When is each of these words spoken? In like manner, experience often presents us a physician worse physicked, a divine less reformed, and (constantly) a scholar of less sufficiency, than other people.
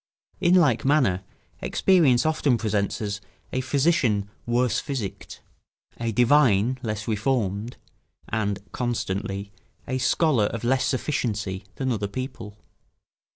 In 0.39 0.55
like 0.55 0.83
manner, 0.83 1.21
experience 1.61 2.25
often 2.25 2.57
presents 2.57 3.03
us 3.03 3.21
a 3.53 3.61
physician 3.61 4.27
worse 4.47 4.79
physicked, 4.79 5.41
a 5.99 6.11
divine 6.11 6.79
less 6.81 7.07
reformed, 7.07 7.77
and 8.27 8.57
(constantly) 8.71 9.51
a 9.87 9.99
scholar 9.99 10.45
of 10.45 10.63
less 10.63 10.85
sufficiency, 10.87 11.65
than 11.75 11.91
other 11.91 12.07
people. 12.07 12.57